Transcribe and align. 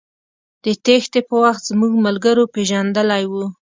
د 0.63 0.65
تېښتې 0.85 1.21
په 1.29 1.35
وخت 1.43 1.63
زموږ 1.69 1.93
ملګرو 2.05 2.43
پېژندلى 2.53 3.23
و. 3.31 3.33